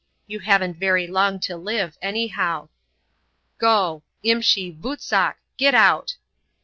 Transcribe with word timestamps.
You 0.25 0.39
haven't 0.39 0.77
very 0.77 1.05
long 1.05 1.39
to 1.41 1.55
live, 1.55 1.95
anyhow. 2.01 2.69
Go! 3.59 4.01
Imshi, 4.25 4.75
Vootsak,—get 4.75 5.75
out!" 5.75 6.15